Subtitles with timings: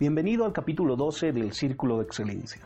[0.00, 2.62] Bienvenido al capítulo 12 del Círculo de Excelencia.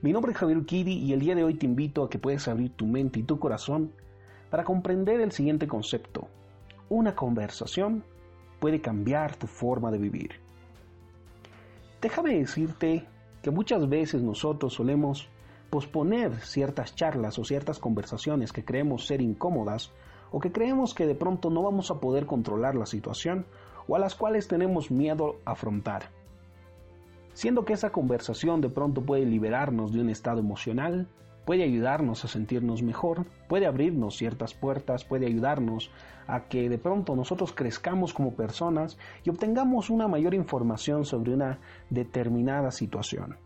[0.00, 2.46] Mi nombre es Javier Kiri y el día de hoy te invito a que puedas
[2.46, 3.90] abrir tu mente y tu corazón
[4.48, 6.28] para comprender el siguiente concepto.
[6.88, 8.04] Una conversación
[8.60, 10.34] puede cambiar tu forma de vivir.
[12.00, 13.04] Déjame decirte
[13.42, 15.28] que muchas veces nosotros solemos
[15.70, 19.90] posponer ciertas charlas o ciertas conversaciones que creemos ser incómodas
[20.30, 23.46] o que creemos que de pronto no vamos a poder controlar la situación
[23.88, 26.16] o a las cuales tenemos miedo afrontar.
[27.38, 31.06] Siendo que esa conversación de pronto puede liberarnos de un estado emocional,
[31.46, 35.92] puede ayudarnos a sentirnos mejor, puede abrirnos ciertas puertas, puede ayudarnos
[36.26, 41.60] a que de pronto nosotros crezcamos como personas y obtengamos una mayor información sobre una
[41.90, 43.36] determinada situación.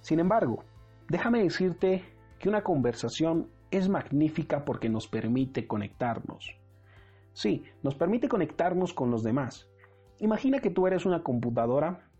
[0.00, 0.62] Sin embargo,
[1.08, 2.04] déjame decirte
[2.38, 6.54] que una conversación es magnífica porque nos permite conectarnos.
[7.32, 9.68] Sí, nos permite conectarnos con los demás.
[10.20, 12.11] Imagina que tú eres una computadora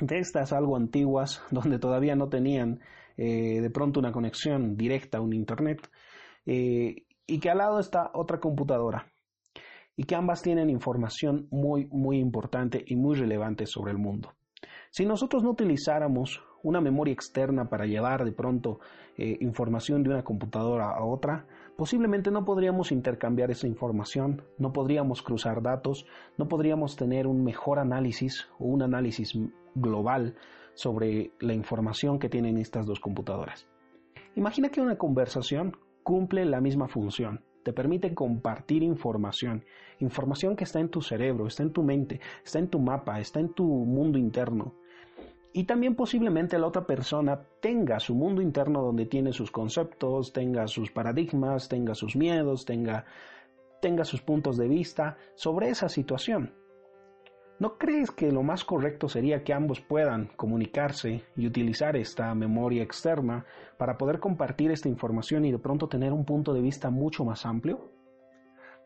[0.00, 2.80] de estas algo antiguas, donde todavía no tenían
[3.16, 5.88] eh, de pronto una conexión directa a un internet,
[6.46, 9.06] eh, y que al lado está otra computadora,
[9.96, 14.32] y que ambas tienen información muy, muy importante y muy relevante sobre el mundo.
[14.90, 18.80] Si nosotros no utilizáramos una memoria externa para llevar de pronto
[19.16, 25.22] eh, información de una computadora a otra, posiblemente no podríamos intercambiar esa información, no podríamos
[25.22, 26.06] cruzar datos,
[26.38, 29.34] no podríamos tener un mejor análisis o un análisis
[29.74, 30.34] global
[30.74, 33.66] sobre la información que tienen estas dos computadoras.
[34.36, 39.64] Imagina que una conversación cumple la misma función, te permite compartir información,
[39.98, 43.40] información que está en tu cerebro, está en tu mente, está en tu mapa, está
[43.40, 44.74] en tu mundo interno.
[45.52, 50.66] Y también posiblemente la otra persona tenga su mundo interno donde tiene sus conceptos, tenga
[50.66, 53.04] sus paradigmas, tenga sus miedos, tenga,
[53.80, 56.52] tenga sus puntos de vista sobre esa situación.
[57.60, 62.82] ¿No crees que lo más correcto sería que ambos puedan comunicarse y utilizar esta memoria
[62.82, 63.46] externa
[63.78, 67.46] para poder compartir esta información y de pronto tener un punto de vista mucho más
[67.46, 67.92] amplio?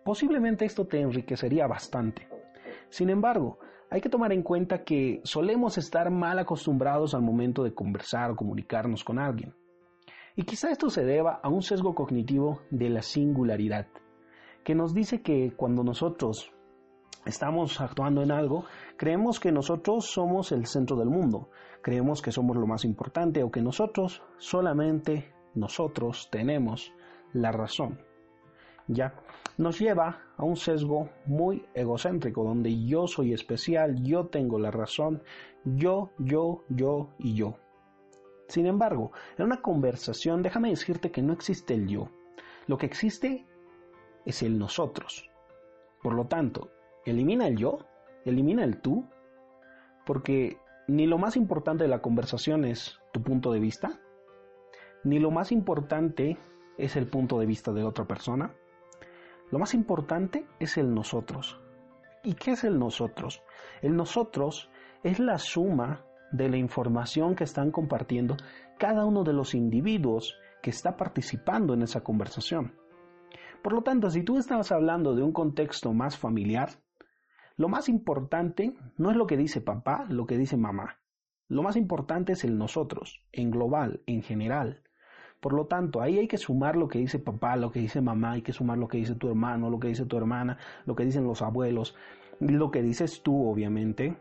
[0.04, 2.28] Posiblemente esto te enriquecería bastante.
[2.90, 3.58] Sin embargo,
[3.90, 8.36] hay que tomar en cuenta que solemos estar mal acostumbrados al momento de conversar o
[8.36, 9.54] comunicarnos con alguien.
[10.36, 13.86] Y quizá esto se deba a un sesgo cognitivo de la singularidad,
[14.62, 16.52] que nos dice que cuando nosotros
[17.26, 18.64] estamos actuando en algo,
[18.96, 21.50] creemos que nosotros somos el centro del mundo,
[21.82, 26.92] creemos que somos lo más importante o que nosotros, solamente nosotros tenemos
[27.32, 28.00] la razón.
[28.86, 29.14] Ya
[29.58, 35.22] nos lleva a un sesgo muy egocéntrico donde yo soy especial, yo tengo la razón,
[35.64, 37.56] yo, yo, yo y yo.
[38.48, 42.08] Sin embargo, en una conversación déjame decirte que no existe el yo.
[42.66, 43.46] Lo que existe
[44.24, 45.28] es el nosotros.
[46.02, 46.70] Por lo tanto,
[47.10, 47.78] elimina el yo,
[48.24, 49.06] elimina el tú,
[50.06, 54.00] porque ni lo más importante de la conversación es tu punto de vista,
[55.04, 56.38] ni lo más importante
[56.76, 58.54] es el punto de vista de otra persona.
[59.50, 61.60] Lo más importante es el nosotros.
[62.24, 63.42] ¿Y qué es el nosotros?
[63.82, 64.70] El nosotros
[65.02, 68.36] es la suma de la información que están compartiendo
[68.78, 72.74] cada uno de los individuos que está participando en esa conversación.
[73.62, 76.70] Por lo tanto, si tú estabas hablando de un contexto más familiar,
[77.58, 81.00] lo más importante no es lo que dice papá, lo que dice mamá.
[81.48, 84.84] Lo más importante es el nosotros, en global, en general.
[85.40, 88.32] Por lo tanto, ahí hay que sumar lo que dice papá, lo que dice mamá,
[88.32, 91.04] hay que sumar lo que dice tu hermano, lo que dice tu hermana, lo que
[91.04, 91.96] dicen los abuelos,
[92.38, 94.16] lo que dices tú, obviamente.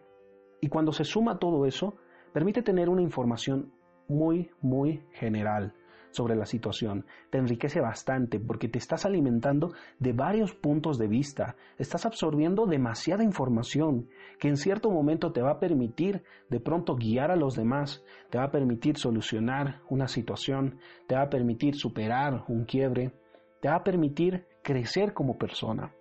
[0.59, 1.95] Y cuando se suma todo eso,
[2.33, 3.71] permite tener una información
[4.07, 5.75] muy, muy general
[6.11, 7.05] sobre la situación.
[7.29, 13.23] Te enriquece bastante porque te estás alimentando de varios puntos de vista, estás absorbiendo demasiada
[13.23, 14.09] información
[14.39, 18.37] que en cierto momento te va a permitir de pronto guiar a los demás, te
[18.37, 23.13] va a permitir solucionar una situación, te va a permitir superar un quiebre,
[23.61, 25.93] te va a permitir crecer como persona.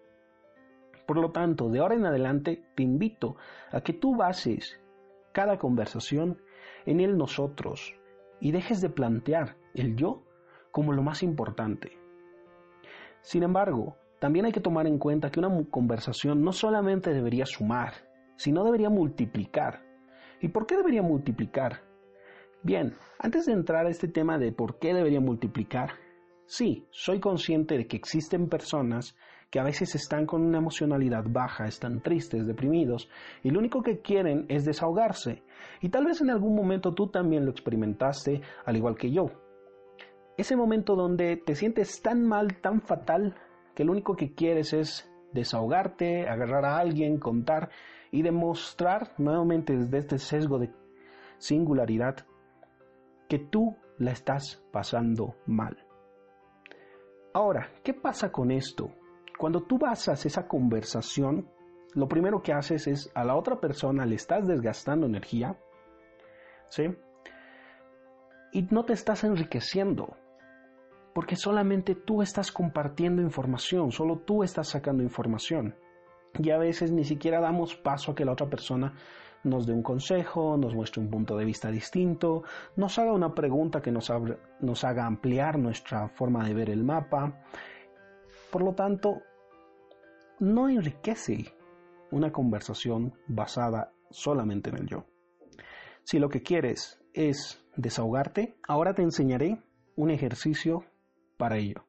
[1.06, 3.36] Por lo tanto, de ahora en adelante te invito
[3.70, 4.80] a que tú bases
[5.32, 6.40] cada conversación
[6.84, 7.94] en el nosotros,
[8.40, 10.24] y dejes de plantear el yo
[10.70, 11.92] como lo más importante.
[13.20, 17.92] Sin embargo, también hay que tomar en cuenta que una conversación no solamente debería sumar,
[18.36, 19.82] sino debería multiplicar.
[20.40, 21.82] ¿Y por qué debería multiplicar?
[22.62, 25.90] Bien, antes de entrar a este tema de por qué debería multiplicar,
[26.46, 29.16] sí, soy consciente de que existen personas
[29.50, 33.08] que a veces están con una emocionalidad baja, están tristes, deprimidos,
[33.42, 35.42] y lo único que quieren es desahogarse.
[35.80, 39.45] Y tal vez en algún momento tú también lo experimentaste, al igual que yo.
[40.36, 43.34] Ese momento donde te sientes tan mal, tan fatal,
[43.74, 47.70] que lo único que quieres es desahogarte, agarrar a alguien, contar
[48.10, 50.70] y demostrar nuevamente desde este sesgo de
[51.38, 52.26] singularidad
[53.28, 55.86] que tú la estás pasando mal.
[57.32, 58.92] Ahora, ¿qué pasa con esto?
[59.38, 61.50] Cuando tú basas esa conversación,
[61.94, 65.58] lo primero que haces es a la otra persona le estás desgastando energía,
[66.68, 66.84] ¿sí?
[68.52, 70.16] Y no te estás enriqueciendo,
[71.16, 75.74] porque solamente tú estás compartiendo información, solo tú estás sacando información.
[76.38, 78.92] Y a veces ni siquiera damos paso a que la otra persona
[79.42, 82.42] nos dé un consejo, nos muestre un punto de vista distinto,
[82.76, 87.42] nos haga una pregunta que nos, haga ampliar nuestra forma de ver el mapa.
[88.52, 89.22] Por lo tanto,
[90.40, 91.46] no enriquece
[92.10, 95.06] una conversación basada solamente en el yo.
[96.04, 99.62] Si lo que quieres es desahogarte, ahora te enseñaré
[99.96, 100.84] un ejercicio
[101.36, 101.84] para ello.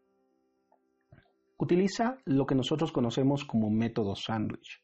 [1.57, 4.83] Utiliza lo que nosotros conocemos como método sándwich.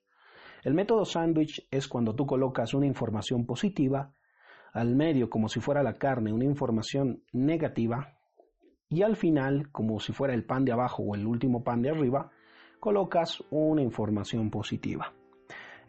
[0.63, 4.13] El método sándwich es cuando tú colocas una información positiva
[4.71, 8.18] al medio como si fuera la carne, una información negativa
[8.89, 11.89] y al final, como si fuera el pan de abajo o el último pan de
[11.89, 12.31] arriba,
[12.80, 15.13] colocas una información positiva.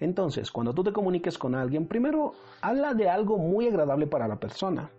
[0.01, 4.39] Entonces, cuando tú te comuniques con alguien, primero habla de algo muy agradable para la
[4.39, 4.91] persona.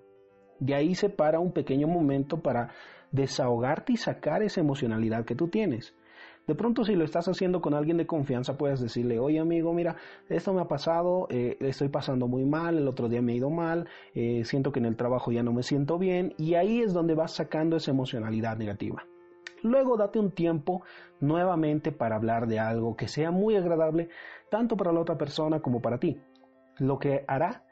[0.60, 2.72] De ahí se para un pequeño momento para
[3.12, 5.94] desahogarte y sacar esa emocionalidad que tú tienes.
[6.48, 9.96] De pronto si lo estás haciendo con alguien de confianza puedes decirle, oye amigo, mira,
[10.30, 13.50] esto me ha pasado, eh, estoy pasando muy mal, el otro día me ha ido
[13.50, 16.94] mal, eh, siento que en el trabajo ya no me siento bien y ahí es
[16.94, 19.06] donde vas sacando esa emocionalidad negativa.
[19.64, 20.84] Luego date un tiempo
[21.20, 24.10] nuevamente para hablar de algo que sea muy agradable
[24.50, 26.20] tanto para la otra persona como para ti.
[26.78, 27.65] Lo que hará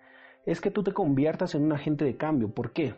[0.46, 2.54] es que tú te conviertas en un agente de cambio.
[2.54, 2.96] ¿Por qué?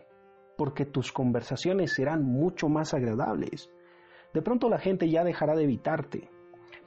[0.58, 3.70] Porque tus conversaciones serán mucho más agradables
[4.36, 6.30] de pronto la gente ya dejará de evitarte.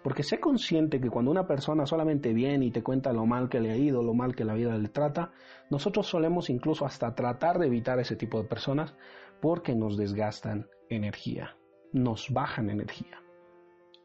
[0.02, 3.58] Porque sé consciente que cuando una persona solamente viene y te cuenta lo mal que
[3.58, 5.32] le ha ido, lo mal que la vida le trata,
[5.70, 8.94] nosotros solemos incluso hasta tratar de evitar ese tipo de personas
[9.40, 11.56] porque nos desgastan energía,
[11.90, 13.22] nos bajan energía.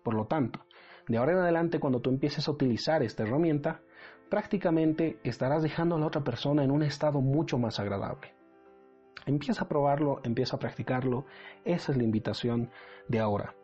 [0.04, 0.62] Por lo tanto,
[1.08, 3.82] de ahora en adelante cuando tú empieces a utilizar esta herramienta,
[4.30, 8.34] prácticamente estarás dejando a la otra persona en un estado mucho más agradable.
[9.26, 11.26] Empieza a probarlo, empieza a practicarlo.
[11.66, 12.70] Esa es la invitación
[13.08, 13.56] de ahora.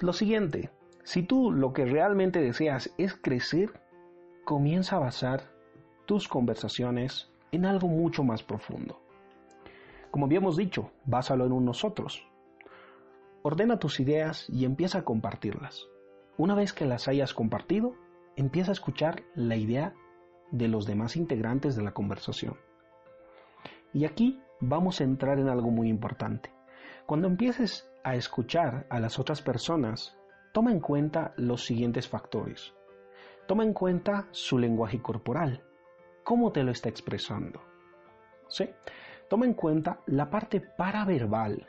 [0.00, 0.70] Lo siguiente,
[1.04, 3.80] si tú lo que realmente deseas es crecer,
[4.44, 5.50] comienza a basar
[6.06, 9.00] tus conversaciones en algo mucho más profundo.
[10.10, 12.26] Como habíamos dicho, básalo en un nosotros.
[13.42, 15.86] Ordena tus ideas y empieza a compartirlas.
[16.38, 17.94] Una vez que las hayas compartido,
[18.36, 19.94] empieza a escuchar la idea
[20.50, 22.56] de los demás integrantes de la conversación.
[23.92, 26.52] Y aquí vamos a entrar en algo muy importante.
[27.06, 30.18] Cuando empieces a escuchar a las otras personas,
[30.52, 32.74] toma en cuenta los siguientes factores.
[33.46, 35.62] Toma en cuenta su lenguaje corporal,
[36.24, 37.62] cómo te lo está expresando.
[38.48, 38.68] ¿Sí?
[39.30, 41.66] Toma en cuenta la parte paraverbal,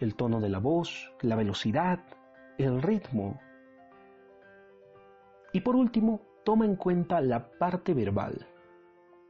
[0.00, 2.00] el tono de la voz, la velocidad,
[2.58, 3.40] el ritmo.
[5.54, 8.46] Y por último, toma en cuenta la parte verbal,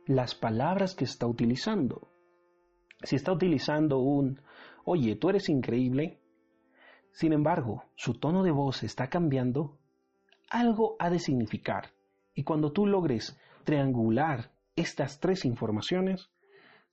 [0.07, 2.09] las palabras que está utilizando
[3.05, 4.41] si está utilizando un,
[4.85, 6.19] oye, tú eres increíble,
[7.13, 9.79] sin embargo, su tono de voz está cambiando,
[10.51, 11.91] algo ha de significar.
[12.35, 16.31] Y cuando tú logres triangular estas tres informaciones,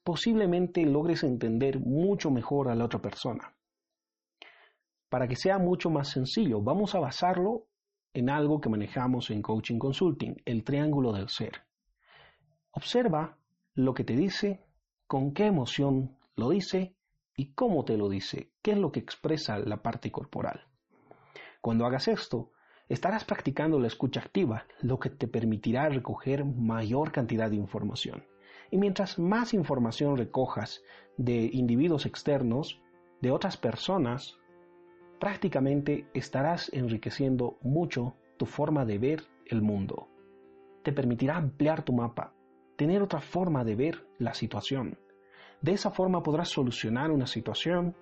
[0.04, 3.54] posiblemente logres entender mucho mejor a la otra persona.
[5.10, 7.66] Para que sea mucho más sencillo, vamos a basarlo
[8.14, 11.62] en algo que manejamos en Coaching Consulting, el triángulo del ser.
[12.72, 13.38] Observa
[13.74, 14.62] lo que te dice
[15.08, 16.96] con qué emoción lo dice
[17.36, 20.66] y cómo te lo dice, qué es lo que expresa la parte corporal.
[21.62, 22.52] Cuando hagas esto,
[22.90, 28.26] estarás practicando la escucha activa, lo que te permitirá recoger mayor cantidad de información.
[28.70, 30.82] Y mientras más información recojas
[31.18, 32.82] de individuos externos,
[33.22, 34.38] de otras personas,
[35.22, 40.08] prácticamente estarás enriqueciendo mucho tu forma de ver el mundo.
[40.82, 42.34] Te permitirá ampliar tu mapa,
[42.76, 44.98] tener otra forma de ver la situación.
[45.62, 47.96] De esa forma podrás solucionar una situación,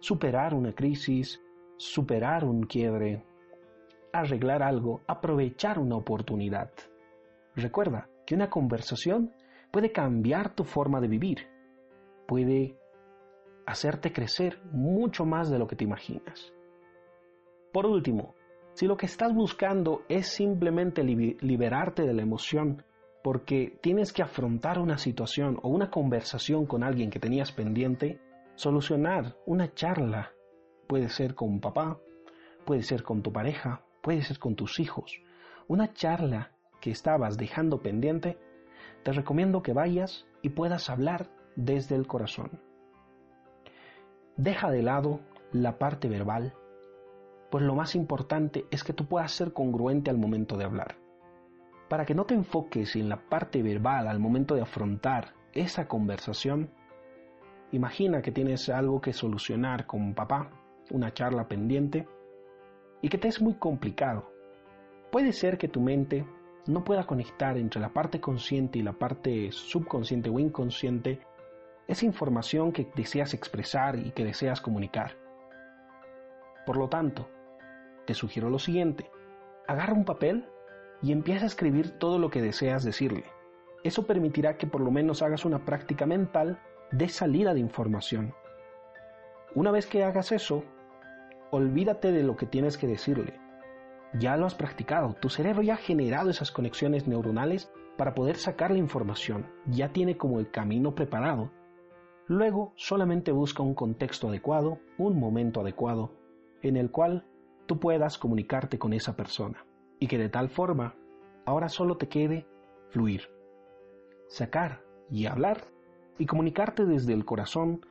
[0.00, 1.40] superar una crisis,
[1.78, 3.24] superar un quiebre,
[4.12, 6.70] arreglar algo, aprovechar una oportunidad.
[7.54, 9.32] Recuerda que una conversación
[9.70, 11.48] puede cambiar tu forma de vivir,
[12.28, 12.76] puede
[13.64, 16.52] hacerte crecer mucho más de lo que te imaginas.
[17.76, 18.34] Por último,
[18.72, 22.82] si lo que estás buscando es simplemente liberarte de la emoción
[23.22, 28.18] porque tienes que afrontar una situación o una conversación con alguien que tenías pendiente,
[28.54, 30.32] solucionar una charla.
[30.86, 32.00] Puede ser con papá,
[32.64, 35.20] puede ser con tu pareja, puede ser con tus hijos,
[35.68, 38.38] una charla que estabas dejando pendiente,
[39.02, 42.58] te recomiendo que vayas y puedas hablar desde el corazón.
[44.38, 45.20] Deja de lado
[45.52, 46.54] la parte verbal,
[47.56, 50.98] pues lo más importante es que tú puedas ser congruente al momento de hablar.
[51.88, 56.68] Para que no te enfoques en la parte verbal al momento de afrontar esa conversación,
[57.72, 60.50] imagina que tienes algo que solucionar con papá,
[60.90, 62.06] una charla pendiente,
[63.00, 64.30] y que te es muy complicado.
[65.10, 66.26] Puede ser que tu mente
[66.66, 71.20] no pueda conectar entre la parte consciente y la parte subconsciente o inconsciente
[71.88, 75.16] esa información que deseas expresar y que deseas comunicar.
[76.66, 77.30] Por lo tanto,
[78.06, 79.10] te sugiero lo siguiente.
[79.66, 80.48] Agarra un papel
[81.02, 83.24] y empieza a escribir todo lo que deseas decirle.
[83.84, 86.58] Eso permitirá que por lo menos hagas una práctica mental
[86.90, 88.34] de salida de información.
[89.54, 90.64] Una vez que hagas eso,
[91.50, 93.38] olvídate de lo que tienes que decirle.
[94.18, 98.70] Ya lo has practicado, tu cerebro ya ha generado esas conexiones neuronales para poder sacar
[98.70, 101.50] la información, ya tiene como el camino preparado.
[102.26, 106.12] Luego solamente busca un contexto adecuado, un momento adecuado,
[106.62, 107.24] en el cual
[107.66, 109.64] tú puedas comunicarte con esa persona
[109.98, 110.94] y que de tal forma
[111.44, 112.46] ahora solo te quede
[112.90, 113.28] fluir,
[114.28, 115.64] sacar y hablar
[116.18, 117.84] y comunicarte desde el corazón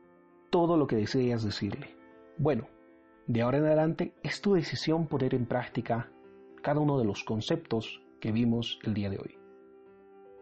[0.50, 1.96] todo lo que deseas decirle.
[2.38, 2.68] Bueno,
[3.26, 6.10] de ahora en adelante es tu decisión poner en práctica
[6.62, 9.38] cada uno de los conceptos que vimos el día de hoy.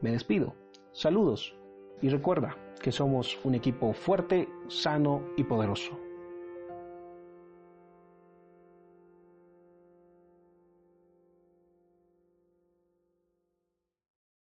[0.00, 0.54] Me despido,
[0.92, 1.56] saludos
[2.02, 5.98] y recuerda que somos un equipo fuerte, sano y poderoso.